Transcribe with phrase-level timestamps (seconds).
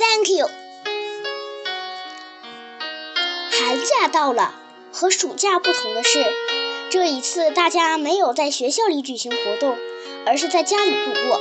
[0.00, 0.48] Thank you。
[3.50, 4.54] 寒假到了，
[4.94, 6.24] 和暑假不同的是，
[6.88, 9.76] 这一次大家没有在学校里举行活动，
[10.24, 11.38] 而是在家里度过。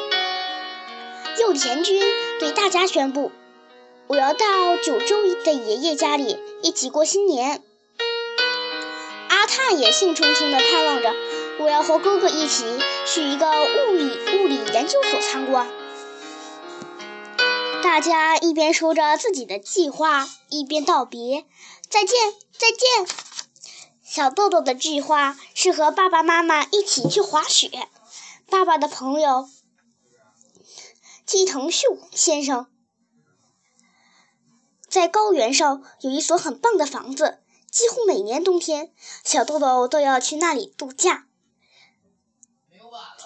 [1.40, 2.04] 右田君
[2.42, 3.32] 对大家宣布
[4.08, 7.64] ：“我要到九州的爷爷家里一起过新年。”
[9.30, 11.16] 阿泰也兴冲冲地盼望着
[11.64, 12.66] ：“我要和哥哥一起
[13.06, 14.04] 去一个物理
[14.38, 15.66] 物理研究所参观。”
[17.90, 21.48] 大家一边说着自己的计划，一边道别
[21.90, 23.16] ：“再见，再见。”
[24.06, 27.90] 小豆豆的计划是和爸爸妈妈一起去滑雪。
[28.48, 29.50] 爸爸的朋友
[31.26, 32.68] 季藤秀先生
[34.88, 37.40] 在高原上有一所很棒的房子，
[37.72, 41.26] 几乎每年冬天，小豆豆都要去那里度假。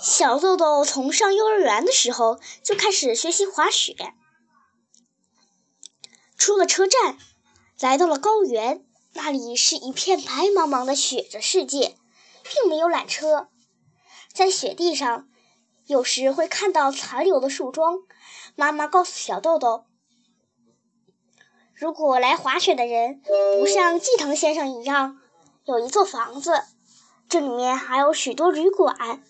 [0.02, 4.14] 小豆豆从上幼儿园的时候就开始学习滑雪。
[6.44, 7.18] 出了车站，
[7.80, 11.96] 来到了高原，那里是一片白茫茫的雪的世界，
[12.44, 13.48] 并没有缆车。
[14.34, 15.30] 在雪地上，
[15.86, 18.00] 有时会看到残留的树桩。
[18.58, 19.86] 妈妈告诉小豆豆，
[21.74, 23.22] 如果来滑雪的人
[23.58, 25.22] 不像季藤先生一样
[25.64, 26.62] 有一座房子，
[27.30, 29.24] 这里面还有许多旅馆。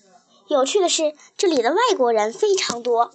[0.48, 3.14] 有趣的是，这里的外国人非常多。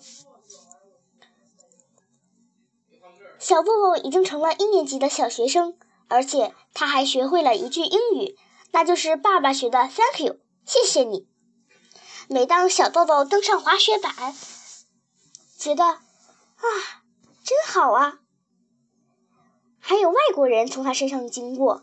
[3.38, 8.36] 小豆豆已经成了一年级的小学生，而且他还学会了一句英语，
[8.72, 11.28] 那就是爸爸学的 “Thank you”，谢谢你。
[12.28, 14.12] 每当小豆豆登上滑雪板，
[15.56, 16.00] 觉得啊，
[17.44, 18.18] 真好啊！
[19.78, 21.80] 还有外国人从他身上经过，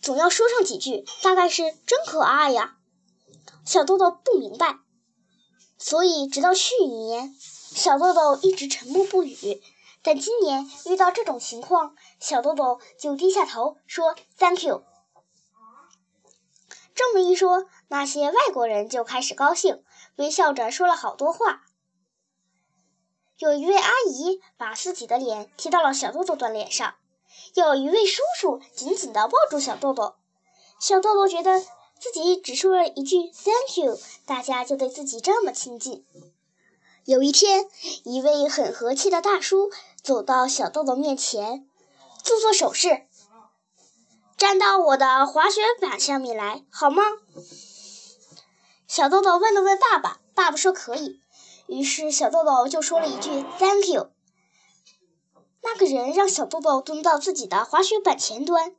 [0.00, 2.76] 总要说上几句，大概是真可爱呀。
[3.64, 4.78] 小豆豆不明白，
[5.78, 7.34] 所以直到去年。
[7.74, 9.62] 小豆豆一直沉默不语，
[10.02, 14.82] 但今年遇到这种情况，小豆豆就低下头说 “Thank you”。
[16.94, 19.82] 这么一说，那些外国人就开始高兴，
[20.16, 21.62] 微笑着说了好多话。
[23.38, 26.94] 有一位阿姨把自己的脸贴到了小豆豆的脸上，
[27.54, 30.14] 有一位叔叔紧紧地抱住小豆豆。
[30.78, 31.58] 小豆豆觉得
[31.98, 36.04] 自己只说了一句 “Thank you”，大家就对自己这么亲近。
[37.04, 37.68] 有一天，
[38.04, 39.72] 一位很和气的大叔
[40.04, 41.68] 走到小豆豆面前，
[42.22, 43.06] 做做手势，
[44.36, 47.02] 站到我的滑雪板上面来，好吗？
[48.86, 51.20] 小豆豆问了问爸爸，爸爸说可以。
[51.66, 54.12] 于是小豆豆就说了一句 “Thank you”。
[55.62, 58.76] 那个人让小豆豆蹲到自己的滑雪板前端，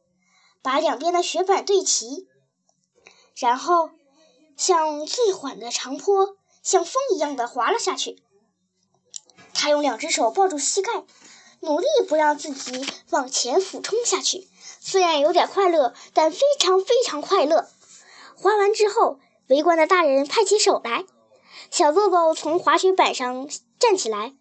[0.61, 2.27] 把两边的雪板对齐，
[3.35, 3.89] 然后
[4.55, 6.37] 向最缓的长坡。
[6.63, 8.23] 像风一样的滑了下去。
[9.53, 11.03] 他用两只手抱住膝盖，
[11.59, 14.47] 努力不让自己往前俯冲下去。
[14.79, 17.69] 虽然有点快乐，但非常非常快乐。
[18.35, 21.05] 滑完之后，围观的大人拍起手来。
[21.69, 23.47] 小豆豆从滑雪板上
[23.79, 24.33] 站起来，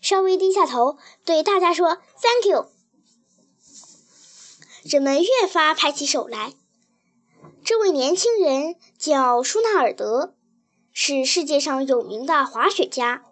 [0.00, 2.70] 稍微低下头，对大家说：“Thank you。”
[4.82, 6.54] 人们越发拍起手来。
[7.62, 10.34] 这位年轻人叫舒纳尔德。
[11.02, 13.24] 是世界上有名的滑雪家，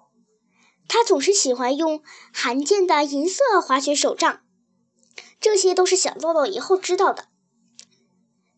[0.89, 2.03] 他总是喜欢用
[2.33, 4.41] 罕见的银色滑雪手杖。
[5.39, 7.27] 这些都是小豆豆以后知道的。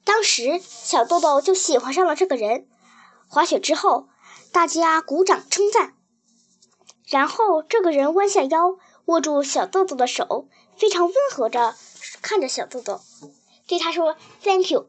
[0.04, 2.68] 当时小豆豆就喜欢上了这个人。
[3.26, 4.08] 滑雪之后，
[4.52, 5.96] 大家鼓掌称赞。
[7.08, 11.74] 然后这个人弯下腰，握住小豆豆的手，非常温和地
[12.22, 13.00] 看着小豆豆，
[13.66, 14.88] 对他说：“Thank you。”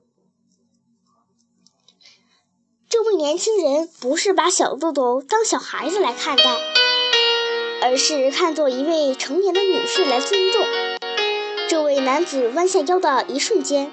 [2.91, 6.44] 这位年轻人不是把小豆豆当小孩子来看待，
[7.81, 10.62] 而是看作一位成年的女士来尊重。
[11.69, 13.90] 这位男子弯下腰的一瞬间，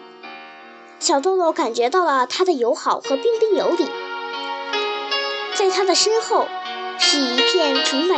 [0.99, 3.87] 小豆豆感觉到了他的友好和彬彬有礼。
[5.55, 6.49] 在他的身后，
[6.99, 8.17] 是一片纯白。